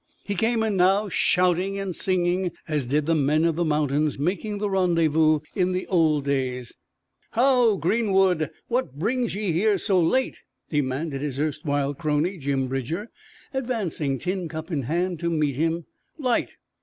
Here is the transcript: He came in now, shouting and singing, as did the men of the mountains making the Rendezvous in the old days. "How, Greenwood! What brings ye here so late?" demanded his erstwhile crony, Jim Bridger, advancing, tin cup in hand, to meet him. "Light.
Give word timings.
He 0.23 0.33
came 0.33 0.63
in 0.63 0.77
now, 0.77 1.09
shouting 1.09 1.77
and 1.77 1.95
singing, 1.95 2.53
as 2.67 2.87
did 2.87 3.05
the 3.05 3.13
men 3.13 3.45
of 3.45 3.55
the 3.55 3.63
mountains 3.63 4.17
making 4.17 4.57
the 4.57 4.67
Rendezvous 4.67 5.41
in 5.53 5.73
the 5.73 5.85
old 5.85 6.25
days. 6.25 6.73
"How, 7.33 7.75
Greenwood! 7.75 8.49
What 8.67 8.97
brings 8.97 9.35
ye 9.35 9.51
here 9.51 9.77
so 9.77 10.01
late?" 10.01 10.39
demanded 10.69 11.21
his 11.21 11.39
erstwhile 11.39 11.93
crony, 11.93 12.39
Jim 12.39 12.67
Bridger, 12.67 13.11
advancing, 13.53 14.17
tin 14.17 14.47
cup 14.47 14.71
in 14.71 14.81
hand, 14.89 15.19
to 15.19 15.29
meet 15.29 15.53
him. 15.53 15.85
"Light. 16.17 16.57